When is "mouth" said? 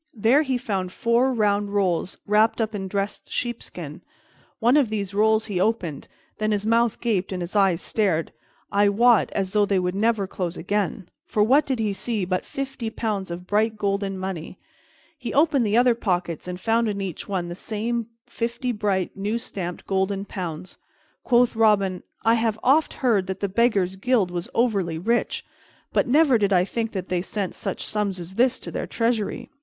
6.65-6.99